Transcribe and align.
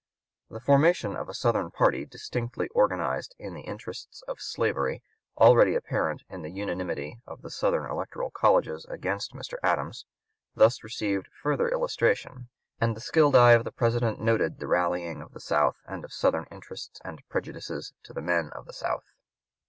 The 0.49 0.59
formation 0.59 1.15
of 1.15 1.29
a 1.29 1.33
Southern 1.35 1.69
party 1.69 2.07
distinctly 2.07 2.67
organized 2.69 3.35
in 3.37 3.53
the 3.53 3.61
interests 3.61 4.23
of 4.27 4.39
slavery, 4.41 5.03
already 5.37 5.75
apparent 5.75 6.23
in 6.27 6.41
the 6.41 6.49
unanimity 6.49 7.19
of 7.27 7.43
the 7.43 7.51
Southern 7.51 7.85
Electoral 7.87 8.31
Colleges 8.31 8.83
against 8.89 9.35
Mr. 9.35 9.57
Adams, 9.61 10.07
thus 10.55 10.83
received 10.83 11.29
further 11.43 11.69
illustration; 11.69 12.49
and 12.79 12.95
the 12.95 12.99
skilled 12.99 13.35
eye 13.35 13.51
of 13.51 13.63
the 13.63 13.71
(p. 13.71 13.77
189) 13.85 14.15
President 14.17 14.25
noted 14.25 14.57
"the 14.59 14.65
rallying 14.67 15.21
of 15.21 15.33
the 15.33 15.39
South 15.39 15.75
and 15.85 16.03
of 16.03 16.11
Southern 16.11 16.47
interests 16.49 16.99
and 17.05 17.21
prejudices 17.29 17.93
to 18.01 18.11
the 18.11 18.23
men 18.23 18.49
of 18.55 18.65
the 18.65 18.73
South." 18.73 19.03